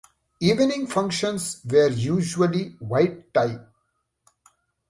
Evening 0.39 0.87
functions 0.87 1.61
were 1.63 1.89
usually 1.89 2.69
white 2.79 3.31
tie. 3.31 3.59